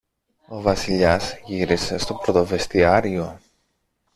Ο 0.47 0.61
Βασιλιάς 0.61 1.39
γύρισε 1.43 1.97
στον 1.97 2.17
πρωτοβεστιάριο. 2.17 3.39